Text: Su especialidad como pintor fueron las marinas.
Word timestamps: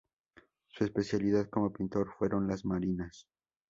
Su 0.69 0.83
especialidad 0.83 1.47
como 1.51 1.71
pintor 1.73 2.11
fueron 2.17 2.47
las 2.47 2.65
marinas. 2.65 3.27